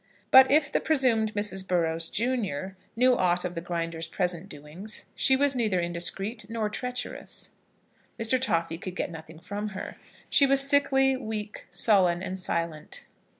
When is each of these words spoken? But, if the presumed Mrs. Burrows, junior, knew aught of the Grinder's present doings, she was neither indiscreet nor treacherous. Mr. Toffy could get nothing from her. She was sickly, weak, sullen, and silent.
But, 0.31 0.49
if 0.49 0.71
the 0.71 0.79
presumed 0.79 1.35
Mrs. 1.35 1.67
Burrows, 1.67 2.09
junior, 2.09 2.75
knew 2.95 3.15
aught 3.15 3.45
of 3.45 3.53
the 3.53 3.61
Grinder's 3.61 4.07
present 4.07 4.49
doings, 4.49 5.05
she 5.13 5.35
was 5.35 5.53
neither 5.55 5.79
indiscreet 5.79 6.49
nor 6.49 6.71
treacherous. 6.71 7.51
Mr. 8.19 8.41
Toffy 8.41 8.79
could 8.79 8.95
get 8.95 9.11
nothing 9.11 9.37
from 9.37 9.69
her. 9.77 9.97
She 10.27 10.47
was 10.47 10.67
sickly, 10.67 11.15
weak, 11.15 11.67
sullen, 11.69 12.23
and 12.23 12.39
silent. 12.39 13.03